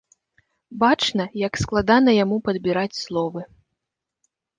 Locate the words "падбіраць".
2.47-2.99